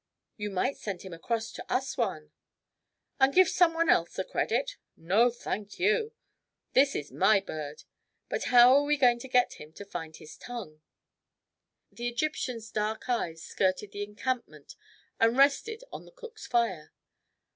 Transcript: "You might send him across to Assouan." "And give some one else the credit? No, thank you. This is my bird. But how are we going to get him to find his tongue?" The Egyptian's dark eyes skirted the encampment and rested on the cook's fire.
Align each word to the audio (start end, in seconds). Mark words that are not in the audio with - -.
"You 0.35 0.49
might 0.49 0.77
send 0.77 1.03
him 1.03 1.13
across 1.13 1.51
to 1.51 1.65
Assouan." 1.69 2.31
"And 3.19 3.35
give 3.35 3.47
some 3.47 3.75
one 3.75 3.87
else 3.87 4.15
the 4.15 4.23
credit? 4.23 4.77
No, 4.97 5.29
thank 5.29 5.77
you. 5.77 6.13
This 6.73 6.95
is 6.95 7.11
my 7.11 7.39
bird. 7.39 7.83
But 8.27 8.45
how 8.45 8.73
are 8.73 8.81
we 8.83 8.97
going 8.97 9.19
to 9.19 9.27
get 9.27 9.59
him 9.61 9.71
to 9.73 9.85
find 9.85 10.15
his 10.15 10.37
tongue?" 10.37 10.81
The 11.91 12.07
Egyptian's 12.07 12.71
dark 12.71 13.07
eyes 13.09 13.43
skirted 13.43 13.91
the 13.91 14.01
encampment 14.01 14.75
and 15.19 15.37
rested 15.37 15.83
on 15.91 16.05
the 16.05 16.11
cook's 16.11 16.47
fire. 16.47 16.91